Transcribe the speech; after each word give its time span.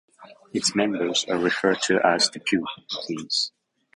Its 0.51 0.73
members 0.73 1.25
are 1.25 1.37
referred 1.37 1.79
to 1.79 1.99
as 2.03 2.27
deputies. 2.27 3.51